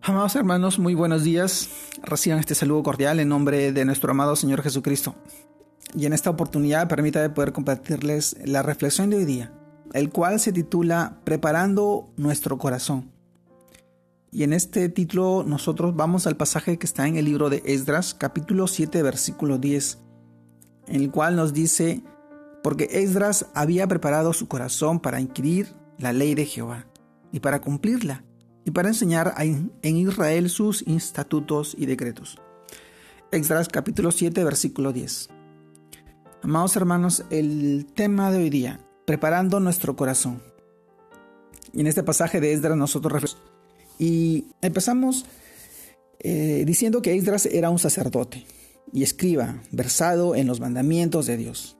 Amados 0.00 0.36
hermanos, 0.36 0.78
muy 0.78 0.94
buenos 0.94 1.24
días. 1.24 1.68
Reciban 2.02 2.38
este 2.38 2.54
saludo 2.54 2.82
cordial 2.82 3.20
en 3.20 3.28
nombre 3.28 3.72
de 3.72 3.84
nuestro 3.84 4.12
amado 4.12 4.36
Señor 4.36 4.62
Jesucristo. 4.62 5.16
Y 5.94 6.06
en 6.06 6.12
esta 6.12 6.30
oportunidad 6.30 6.88
permítame 6.88 7.30
poder 7.30 7.52
compartirles 7.52 8.36
la 8.44 8.62
reflexión 8.62 9.10
de 9.10 9.16
hoy 9.16 9.24
día, 9.24 9.52
el 9.92 10.10
cual 10.10 10.40
se 10.40 10.52
titula 10.52 11.18
Preparando 11.24 12.10
nuestro 12.16 12.58
corazón. 12.58 13.10
Y 14.30 14.44
en 14.44 14.52
este 14.52 14.88
título 14.88 15.44
nosotros 15.46 15.94
vamos 15.94 16.26
al 16.26 16.36
pasaje 16.36 16.78
que 16.78 16.86
está 16.86 17.06
en 17.06 17.16
el 17.16 17.24
libro 17.24 17.50
de 17.50 17.62
Esdras, 17.66 18.14
capítulo 18.14 18.66
7, 18.66 19.02
versículo 19.02 19.58
10, 19.58 19.98
en 20.86 21.02
el 21.02 21.10
cual 21.10 21.36
nos 21.36 21.52
dice, 21.52 22.02
porque 22.62 22.88
Esdras 22.92 23.46
había 23.54 23.86
preparado 23.88 24.32
su 24.32 24.48
corazón 24.48 25.00
para 25.00 25.20
inquirir 25.20 25.74
la 25.98 26.12
ley 26.12 26.34
de 26.34 26.46
Jehová 26.46 26.86
y 27.32 27.40
para 27.40 27.60
cumplirla 27.60 28.24
y 28.68 28.70
para 28.70 28.88
enseñar 28.88 29.34
en 29.38 29.96
Israel 29.96 30.50
sus 30.50 30.82
estatutos 30.82 31.74
y 31.78 31.86
decretos. 31.86 32.36
Esdras 33.32 33.66
capítulo 33.66 34.12
7 34.12 34.44
versículo 34.44 34.92
10. 34.92 35.30
Amados 36.42 36.76
hermanos, 36.76 37.24
el 37.30 37.86
tema 37.94 38.30
de 38.30 38.36
hoy 38.36 38.50
día, 38.50 38.78
preparando 39.06 39.58
nuestro 39.58 39.96
corazón. 39.96 40.42
Y 41.72 41.80
en 41.80 41.86
este 41.86 42.02
pasaje 42.02 42.42
de 42.42 42.52
Esdras 42.52 42.76
nosotros 42.76 43.38
y 43.98 44.48
empezamos 44.60 45.24
eh, 46.18 46.64
diciendo 46.66 47.00
que 47.00 47.16
Esdras 47.16 47.46
era 47.46 47.70
un 47.70 47.78
sacerdote 47.78 48.44
y 48.92 49.02
escriba, 49.02 49.62
versado 49.72 50.34
en 50.34 50.46
los 50.46 50.60
mandamientos 50.60 51.24
de 51.24 51.38
Dios. 51.38 51.78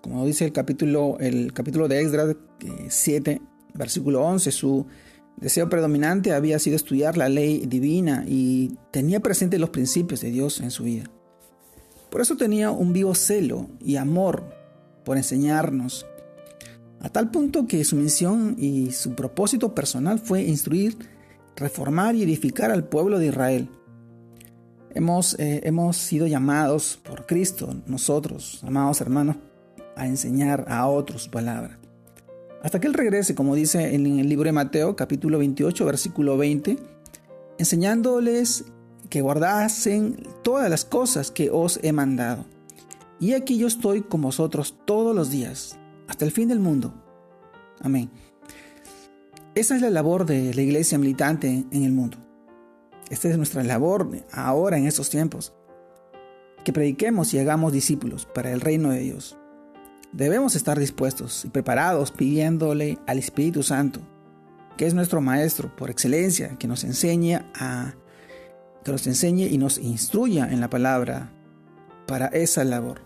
Como 0.00 0.24
dice 0.24 0.46
el 0.46 0.54
capítulo, 0.54 1.18
el 1.20 1.52
capítulo 1.52 1.86
de 1.86 2.00
Esdras 2.00 2.34
7, 2.88 3.30
eh, 3.30 3.42
versículo 3.74 4.22
11, 4.22 4.50
su 4.52 4.86
deseo 5.40 5.68
predominante 5.68 6.32
había 6.32 6.58
sido 6.58 6.76
estudiar 6.76 7.16
la 7.16 7.28
ley 7.28 7.64
divina 7.66 8.24
y 8.26 8.76
tenía 8.90 9.20
presente 9.20 9.58
los 9.58 9.70
principios 9.70 10.20
de 10.20 10.30
Dios 10.30 10.60
en 10.60 10.70
su 10.70 10.84
vida. 10.84 11.04
Por 12.10 12.20
eso 12.20 12.36
tenía 12.36 12.70
un 12.70 12.92
vivo 12.92 13.14
celo 13.14 13.68
y 13.80 13.96
amor 13.96 14.44
por 15.04 15.16
enseñarnos, 15.16 16.06
a 17.00 17.08
tal 17.08 17.30
punto 17.30 17.66
que 17.66 17.82
su 17.84 17.96
misión 17.96 18.56
y 18.58 18.92
su 18.92 19.14
propósito 19.14 19.74
personal 19.74 20.18
fue 20.18 20.42
instruir, 20.42 20.98
reformar 21.56 22.14
y 22.14 22.22
edificar 22.22 22.70
al 22.70 22.84
pueblo 22.84 23.18
de 23.18 23.28
Israel. 23.28 23.70
Hemos, 24.92 25.38
eh, 25.38 25.62
hemos 25.64 25.96
sido 25.96 26.26
llamados 26.26 27.00
por 27.02 27.26
Cristo, 27.26 27.74
nosotros, 27.86 28.60
amados 28.64 29.00
hermanos, 29.00 29.36
a 29.96 30.06
enseñar 30.06 30.66
a 30.68 30.86
otros 30.86 31.24
su 31.24 31.30
palabra. 31.30 31.79
Hasta 32.62 32.78
que 32.78 32.86
Él 32.86 32.94
regrese, 32.94 33.34
como 33.34 33.54
dice 33.54 33.94
en 33.94 34.06
el 34.06 34.28
libro 34.28 34.44
de 34.44 34.52
Mateo, 34.52 34.94
capítulo 34.94 35.38
28, 35.38 35.84
versículo 35.86 36.36
20, 36.36 36.78
enseñándoles 37.58 38.64
que 39.08 39.22
guardasen 39.22 40.26
todas 40.42 40.68
las 40.68 40.84
cosas 40.84 41.30
que 41.30 41.50
os 41.50 41.80
he 41.82 41.92
mandado. 41.92 42.44
Y 43.18 43.32
aquí 43.32 43.58
yo 43.58 43.66
estoy 43.66 44.02
con 44.02 44.22
vosotros 44.22 44.76
todos 44.84 45.14
los 45.14 45.30
días, 45.30 45.78
hasta 46.06 46.24
el 46.24 46.32
fin 46.32 46.48
del 46.48 46.60
mundo. 46.60 46.94
Amén. 47.80 48.10
Esa 49.54 49.74
es 49.74 49.82
la 49.82 49.90
labor 49.90 50.26
de 50.26 50.54
la 50.54 50.62
iglesia 50.62 50.98
militante 50.98 51.64
en 51.70 51.84
el 51.84 51.92
mundo. 51.92 52.18
Esta 53.10 53.28
es 53.28 53.36
nuestra 53.36 53.64
labor 53.64 54.08
ahora 54.32 54.78
en 54.78 54.86
estos 54.86 55.10
tiempos. 55.10 55.52
Que 56.62 56.72
prediquemos 56.72 57.32
y 57.34 57.38
hagamos 57.38 57.72
discípulos 57.72 58.26
para 58.26 58.52
el 58.52 58.60
reino 58.60 58.90
de 58.90 59.00
Dios. 59.00 59.39
Debemos 60.12 60.56
estar 60.56 60.78
dispuestos 60.78 61.44
y 61.44 61.48
preparados 61.48 62.10
pidiéndole 62.10 62.98
al 63.06 63.18
Espíritu 63.18 63.62
Santo, 63.62 64.00
que 64.76 64.86
es 64.86 64.94
nuestro 64.94 65.20
Maestro 65.20 65.74
por 65.76 65.90
excelencia, 65.90 66.56
que 66.58 66.66
nos 66.66 66.84
enseñe 66.84 67.36
a 67.54 67.94
que 68.84 68.92
nos 68.92 69.06
enseñe 69.06 69.46
y 69.46 69.58
nos 69.58 69.78
instruya 69.78 70.48
en 70.50 70.60
la 70.60 70.70
palabra 70.70 71.30
para 72.06 72.26
esa 72.28 72.64
labor. 72.64 73.02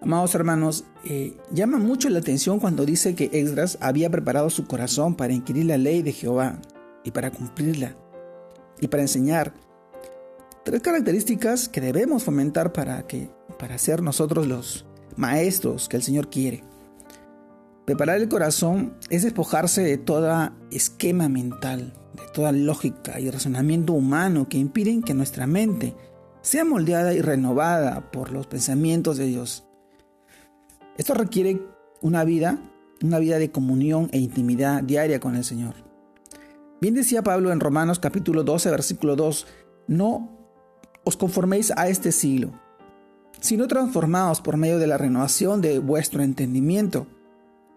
Amados 0.00 0.34
hermanos, 0.34 0.84
eh, 1.04 1.36
llama 1.50 1.78
mucho 1.78 2.08
la 2.08 2.20
atención 2.20 2.58
cuando 2.58 2.86
dice 2.86 3.14
que 3.14 3.28
Esdras 3.32 3.76
había 3.82 4.08
preparado 4.08 4.48
su 4.48 4.66
corazón 4.66 5.14
para 5.14 5.34
inquirir 5.34 5.66
la 5.66 5.76
ley 5.76 6.00
de 6.02 6.12
Jehová 6.12 6.58
y 7.04 7.10
para 7.10 7.30
cumplirla 7.30 7.96
y 8.80 8.88
para 8.88 9.02
enseñar. 9.02 9.52
Tres 10.64 10.80
características 10.80 11.68
que 11.68 11.80
debemos 11.80 12.22
fomentar 12.22 12.72
para 12.72 13.06
que 13.06 13.30
para 13.58 13.76
ser 13.76 14.02
nosotros 14.02 14.46
los 14.46 14.86
maestros 15.20 15.88
que 15.88 15.96
el 15.96 16.02
Señor 16.02 16.30
quiere. 16.30 16.64
Preparar 17.84 18.20
el 18.20 18.28
corazón 18.28 18.94
es 19.10 19.22
despojarse 19.22 19.82
de 19.82 19.98
toda 19.98 20.56
esquema 20.70 21.28
mental, 21.28 21.92
de 22.14 22.22
toda 22.32 22.52
lógica 22.52 23.20
y 23.20 23.30
razonamiento 23.30 23.92
humano 23.92 24.48
que 24.48 24.58
impiden 24.58 25.02
que 25.02 25.14
nuestra 25.14 25.46
mente 25.46 25.94
sea 26.40 26.64
moldeada 26.64 27.12
y 27.12 27.20
renovada 27.20 28.10
por 28.10 28.32
los 28.32 28.46
pensamientos 28.46 29.18
de 29.18 29.26
Dios. 29.26 29.64
Esto 30.96 31.14
requiere 31.14 31.60
una 32.00 32.24
vida, 32.24 32.58
una 33.02 33.18
vida 33.18 33.38
de 33.38 33.50
comunión 33.50 34.08
e 34.12 34.18
intimidad 34.18 34.82
diaria 34.82 35.20
con 35.20 35.36
el 35.36 35.44
Señor. 35.44 35.74
Bien 36.80 36.94
decía 36.94 37.22
Pablo 37.22 37.52
en 37.52 37.60
Romanos 37.60 37.98
capítulo 37.98 38.42
12, 38.42 38.70
versículo 38.70 39.16
2, 39.16 39.46
no 39.86 40.30
os 41.04 41.16
conforméis 41.16 41.72
a 41.76 41.88
este 41.88 42.12
siglo, 42.12 42.52
sino 43.40 43.66
transformados 43.66 44.40
por 44.40 44.56
medio 44.56 44.78
de 44.78 44.86
la 44.86 44.98
renovación 44.98 45.60
de 45.60 45.78
vuestro 45.78 46.22
entendimiento, 46.22 47.06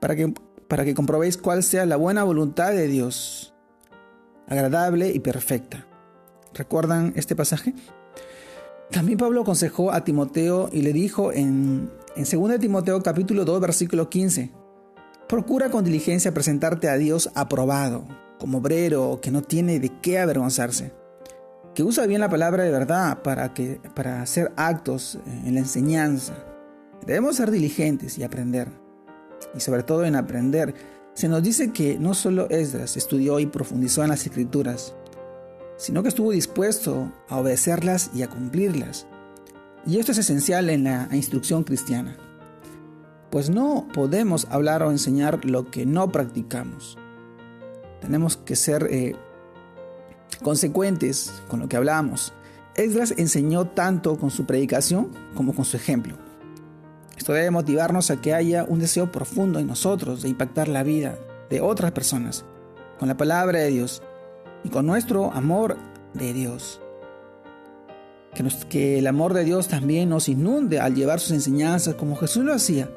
para 0.00 0.16
que, 0.16 0.32
para 0.68 0.84
que 0.84 0.94
comprobéis 0.94 1.36
cuál 1.36 1.62
sea 1.62 1.86
la 1.86 1.96
buena 1.96 2.24
voluntad 2.24 2.72
de 2.72 2.88
Dios, 2.88 3.54
agradable 4.48 5.12
y 5.12 5.20
perfecta. 5.20 5.86
¿Recuerdan 6.54 7.12
este 7.14 7.36
pasaje? 7.36 7.74
También 8.90 9.18
Pablo 9.18 9.42
aconsejó 9.42 9.92
a 9.92 10.02
Timoteo 10.02 10.68
y 10.72 10.82
le 10.82 10.92
dijo 10.92 11.32
en, 11.32 11.90
en 12.16 12.24
2 12.24 12.58
Timoteo 12.58 13.02
capítulo 13.02 13.44
2 13.44 13.60
versículo 13.60 14.08
15, 14.08 14.50
Procura 15.28 15.70
con 15.70 15.84
diligencia 15.84 16.34
presentarte 16.34 16.88
a 16.88 16.96
Dios 16.96 17.30
aprobado, 17.36 18.04
como 18.40 18.58
obrero 18.58 19.20
que 19.22 19.30
no 19.30 19.42
tiene 19.42 19.78
de 19.78 19.90
qué 20.00 20.18
avergonzarse 20.18 20.99
que 21.80 21.84
usa 21.84 22.04
bien 22.04 22.20
la 22.20 22.28
palabra 22.28 22.62
de 22.62 22.70
verdad 22.70 23.22
para, 23.22 23.54
que, 23.54 23.80
para 23.94 24.20
hacer 24.20 24.52
actos 24.56 25.18
en 25.46 25.54
la 25.54 25.60
enseñanza. 25.60 26.34
Debemos 27.06 27.36
ser 27.36 27.50
diligentes 27.50 28.18
y 28.18 28.22
aprender. 28.22 28.68
Y 29.54 29.60
sobre 29.60 29.82
todo 29.82 30.04
en 30.04 30.14
aprender, 30.14 30.74
se 31.14 31.26
nos 31.26 31.42
dice 31.42 31.72
que 31.72 31.98
no 31.98 32.12
solo 32.12 32.50
Esdras 32.50 32.98
estudió 32.98 33.40
y 33.40 33.46
profundizó 33.46 34.02
en 34.02 34.10
las 34.10 34.26
escrituras, 34.26 34.94
sino 35.78 36.02
que 36.02 36.10
estuvo 36.10 36.32
dispuesto 36.32 37.10
a 37.30 37.38
obedecerlas 37.38 38.10
y 38.14 38.24
a 38.24 38.28
cumplirlas. 38.28 39.06
Y 39.86 39.98
esto 39.98 40.12
es 40.12 40.18
esencial 40.18 40.68
en 40.68 40.84
la 40.84 41.08
instrucción 41.12 41.64
cristiana. 41.64 42.14
Pues 43.30 43.48
no 43.48 43.88
podemos 43.94 44.46
hablar 44.50 44.82
o 44.82 44.90
enseñar 44.90 45.46
lo 45.46 45.70
que 45.70 45.86
no 45.86 46.12
practicamos. 46.12 46.98
Tenemos 48.02 48.36
que 48.36 48.54
ser 48.54 48.86
eh, 48.90 49.16
consecuentes 50.42 51.32
con 51.48 51.60
lo 51.60 51.68
que 51.68 51.76
hablamos. 51.76 52.32
Esdras 52.74 53.14
enseñó 53.16 53.66
tanto 53.66 54.16
con 54.16 54.30
su 54.30 54.46
predicación 54.46 55.10
como 55.34 55.54
con 55.54 55.64
su 55.64 55.76
ejemplo. 55.76 56.16
Esto 57.16 57.32
debe 57.32 57.50
motivarnos 57.50 58.10
a 58.10 58.20
que 58.20 58.32
haya 58.32 58.64
un 58.64 58.78
deseo 58.78 59.12
profundo 59.12 59.58
en 59.58 59.66
nosotros 59.66 60.22
de 60.22 60.30
impactar 60.30 60.68
la 60.68 60.82
vida 60.82 61.18
de 61.50 61.60
otras 61.60 61.92
personas 61.92 62.44
con 62.98 63.08
la 63.08 63.16
palabra 63.16 63.58
de 63.58 63.68
Dios 63.68 64.02
y 64.64 64.70
con 64.70 64.86
nuestro 64.86 65.30
amor 65.32 65.76
de 66.14 66.32
Dios. 66.32 66.80
Que, 68.34 68.44
que 68.68 68.98
el 68.98 69.06
amor 69.06 69.34
de 69.34 69.44
Dios 69.44 69.68
también 69.68 70.08
nos 70.08 70.28
inunde 70.28 70.80
al 70.80 70.94
llevar 70.94 71.20
sus 71.20 71.32
enseñanzas 71.32 71.96
como 71.96 72.16
Jesús 72.16 72.44
lo 72.44 72.54
hacía. 72.54 72.88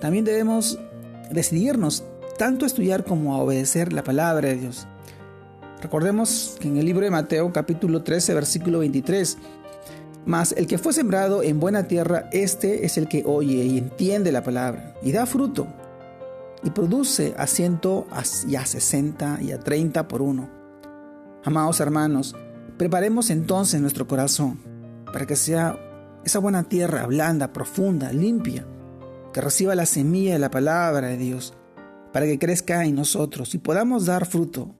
También 0.00 0.24
debemos 0.24 0.78
decidirnos 1.30 2.04
tanto 2.38 2.64
a 2.64 2.68
estudiar 2.68 3.04
como 3.04 3.34
a 3.34 3.38
obedecer 3.38 3.92
la 3.92 4.04
palabra 4.04 4.48
de 4.48 4.56
Dios. 4.56 4.86
Recordemos 5.84 6.56
que 6.58 6.68
en 6.68 6.78
el 6.78 6.86
libro 6.86 7.04
de 7.04 7.10
Mateo 7.10 7.52
capítulo 7.52 8.02
13 8.02 8.32
versículo 8.32 8.78
23, 8.78 9.36
mas 10.24 10.52
el 10.56 10.66
que 10.66 10.78
fue 10.78 10.94
sembrado 10.94 11.42
en 11.42 11.60
buena 11.60 11.82
tierra, 11.82 12.26
este 12.32 12.86
es 12.86 12.96
el 12.96 13.06
que 13.06 13.22
oye 13.26 13.66
y 13.66 13.76
entiende 13.76 14.32
la 14.32 14.42
palabra 14.42 14.94
y 15.02 15.12
da 15.12 15.26
fruto 15.26 15.66
y 16.62 16.70
produce 16.70 17.34
a 17.36 17.46
ciento 17.46 18.06
y 18.48 18.56
a 18.56 18.64
sesenta 18.64 19.38
y 19.42 19.52
a 19.52 19.60
treinta 19.60 20.08
por 20.08 20.22
uno. 20.22 20.48
Amados 21.44 21.80
hermanos, 21.80 22.34
preparemos 22.78 23.28
entonces 23.28 23.78
nuestro 23.82 24.08
corazón 24.08 24.60
para 25.12 25.26
que 25.26 25.36
sea 25.36 25.78
esa 26.24 26.38
buena 26.38 26.62
tierra 26.62 27.04
blanda, 27.04 27.52
profunda, 27.52 28.10
limpia, 28.10 28.66
que 29.34 29.42
reciba 29.42 29.74
la 29.74 29.84
semilla 29.84 30.32
de 30.32 30.38
la 30.38 30.50
palabra 30.50 31.08
de 31.08 31.18
Dios, 31.18 31.52
para 32.10 32.24
que 32.24 32.38
crezca 32.38 32.86
en 32.86 32.94
nosotros 32.94 33.54
y 33.54 33.58
podamos 33.58 34.06
dar 34.06 34.24
fruto 34.24 34.76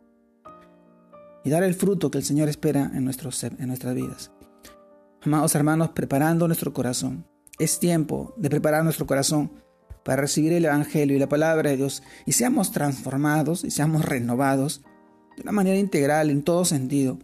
y 1.44 1.50
dar 1.50 1.62
el 1.62 1.75
fruto 1.75 2.11
que 2.11 2.19
el 2.19 2.25
Señor 2.25 2.49
espera 2.49 2.91
en, 2.94 3.05
nuestros, 3.05 3.44
en 3.44 3.67
nuestras 3.67 3.94
vidas. 3.94 4.32
Amados 5.23 5.55
hermanos, 5.55 5.91
preparando 5.91 6.46
nuestro 6.46 6.73
corazón. 6.73 7.26
Es 7.58 7.79
tiempo 7.79 8.35
de 8.37 8.50
preparar 8.50 8.82
nuestro 8.82 9.06
corazón 9.06 9.52
para 10.05 10.23
recibir 10.23 10.52
el 10.52 10.64
Evangelio 10.64 11.17
y 11.17 11.20
la 11.20 11.29
palabra 11.29 11.70
de 11.70 11.76
Dios 11.76 12.02
y 12.26 12.32
seamos 12.32 12.73
transformados 12.73 13.64
y 13.64 13.70
seamos 13.70 14.05
renovados 14.05 14.82
de 15.37 15.43
una 15.43 15.52
manera 15.52 15.79
integral, 15.79 16.31
en 16.31 16.43
todo 16.43 16.64
sentido. 16.64 17.19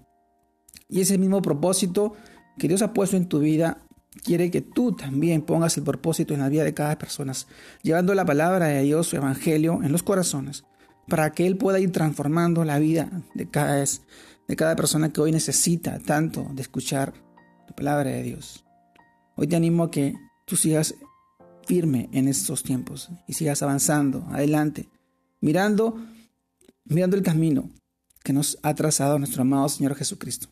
Y 0.89 1.01
ese 1.01 1.19
mismo 1.19 1.43
propósito 1.43 2.15
que 2.59 2.69
Dios 2.69 2.83
ha 2.83 2.93
puesto 2.93 3.17
en 3.17 3.29
tu 3.29 3.39
vida 3.39 3.79
quiere 4.25 4.51
que 4.51 4.61
tú 4.61 4.93
también 4.93 5.43
pongas 5.43 5.77
el 5.77 5.85
propósito 5.85 6.35
en 6.35 6.41
la 6.41 6.49
vida 6.49 6.65
de 6.65 6.75
cada 6.75 6.99
persona, 6.99 7.33
llevando 7.83 8.15
la 8.15 8.25
palabra 8.25 8.67
de 8.67 8.83
Dios, 8.83 9.07
su 9.09 9.17
evangelio, 9.17 9.81
en 9.83 9.93
los 9.93 10.03
corazones, 10.03 10.65
para 11.11 11.33
que 11.33 11.47
Él 11.47 11.59
pueda 11.59 11.79
ir 11.79 11.93
transformando 11.93 12.65
la 12.65 12.79
vida 12.79 13.11
de 13.35 13.51
cada, 13.51 13.77
de 13.77 14.57
cada 14.57 14.77
persona 14.77 15.13
que 15.13 15.21
hoy 15.21 15.33
necesita 15.33 15.99
tanto 15.99 16.49
de 16.55 16.63
escuchar 16.63 17.13
la 17.69 17.77
palabra 17.77 18.11
de 18.11 18.23
Dios. 18.23 18.65
Hoy 19.37 19.47
te 19.47 19.57
animo 19.57 19.85
a 19.85 19.91
que 19.91 20.15
tú 20.47 20.57
sigas 20.57 20.95
firme 21.67 22.09
en 22.13 22.29
estos 22.29 22.63
tiempos 22.63 23.11
y 23.27 23.35
sigas 23.35 23.63
avanzando 23.63 24.27
adelante, 24.31 24.89
mirando, 25.43 26.01
mirando 26.85 27.17
el 27.17 27.23
camino 27.23 27.69
que 28.23 28.33
nos 28.33 28.59
ha 28.63 28.75
trazado 28.75 29.19
nuestro 29.19 29.43
amado 29.43 29.69
Señor 29.69 29.95
Jesucristo. 29.97 30.49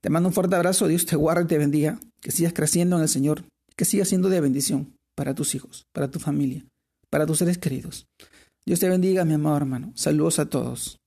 Te 0.00 0.10
mando 0.10 0.28
un 0.28 0.34
fuerte 0.34 0.56
abrazo, 0.56 0.86
Dios 0.86 1.06
te 1.06 1.16
guarde 1.16 1.42
y 1.42 1.46
te 1.48 1.58
bendiga, 1.58 1.98
que 2.20 2.30
sigas 2.30 2.52
creciendo 2.52 2.96
en 2.96 3.02
el 3.02 3.08
Señor, 3.08 3.44
que 3.76 3.84
sigas 3.84 4.08
siendo 4.08 4.28
de 4.28 4.40
bendición 4.40 4.94
para 5.14 5.34
tus 5.34 5.54
hijos, 5.54 5.86
para 5.92 6.10
tu 6.10 6.20
familia, 6.20 6.64
para 7.10 7.26
tus 7.26 7.38
seres 7.38 7.58
queridos. 7.58 8.06
Dios 8.66 8.80
te 8.80 8.88
bendiga, 8.88 9.24
mi 9.24 9.34
amado 9.34 9.56
hermano. 9.58 9.92
Saludos 9.94 10.40
a 10.40 10.50
todos. 10.50 10.98